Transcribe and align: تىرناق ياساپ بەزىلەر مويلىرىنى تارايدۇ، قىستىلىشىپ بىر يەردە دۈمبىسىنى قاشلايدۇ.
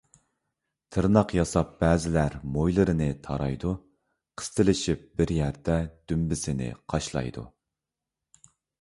تىرناق 0.95 1.33
ياساپ 1.37 1.75
بەزىلەر 1.83 2.37
مويلىرىنى 2.55 3.11
تارايدۇ، 3.29 3.75
قىستىلىشىپ 4.43 5.07
بىر 5.23 5.37
يەردە 5.39 5.79
دۈمبىسىنى 5.93 6.75
قاشلايدۇ. 6.95 7.49